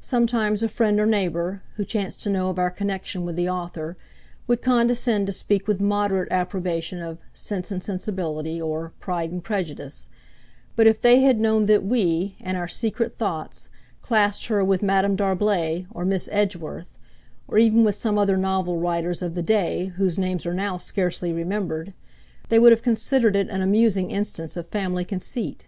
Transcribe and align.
Sometimes 0.00 0.62
a 0.62 0.68
friend 0.68 1.00
or 1.00 1.06
neighbour, 1.06 1.60
who 1.74 1.84
chanced 1.84 2.20
to 2.22 2.30
know 2.30 2.50
of 2.50 2.56
our 2.56 2.70
connection 2.70 3.24
with 3.24 3.34
the 3.34 3.48
author, 3.48 3.96
would 4.46 4.62
condescend 4.62 5.26
to 5.26 5.32
speak 5.32 5.66
with 5.66 5.80
moderate 5.80 6.30
approbation 6.30 7.02
of 7.02 7.18
'Sense 7.34 7.72
and 7.72 7.82
Sensibility,' 7.82 8.62
or 8.62 8.92
'Pride 9.00 9.32
and 9.32 9.42
Prejudice'; 9.42 10.08
but 10.76 10.86
if 10.86 11.00
they 11.00 11.18
had 11.22 11.40
known 11.40 11.66
that 11.66 11.84
we, 11.84 12.36
in 12.38 12.54
our 12.54 12.68
secret 12.68 13.12
thoughts, 13.12 13.68
classed 14.02 14.46
her 14.46 14.62
with 14.64 14.84
Madame 14.84 15.16
D'Arblay 15.16 15.86
or 15.92 16.04
Miss 16.04 16.28
Edgeworth, 16.30 16.96
or 17.48 17.58
even 17.58 17.82
with 17.82 17.96
some 17.96 18.18
other 18.18 18.36
novel 18.36 18.78
writers 18.78 19.20
of 19.20 19.34
the 19.34 19.42
day 19.42 19.86
whose 19.96 20.16
names 20.16 20.46
are 20.46 20.54
now 20.54 20.76
scarcely 20.76 21.32
remembered, 21.32 21.92
they 22.50 22.60
would 22.60 22.70
have 22.70 22.82
considered 22.82 23.34
it 23.34 23.48
an 23.48 23.62
amusing 23.62 24.12
instance 24.12 24.56
of 24.56 24.64
family 24.68 25.04
conceit. 25.04 25.66